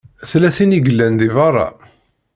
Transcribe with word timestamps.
Tella 0.29 0.49
tin 0.55 0.75
i 0.77 0.79
yellan 0.81 1.13
di 1.19 1.27
beṛṛa. 1.35 1.67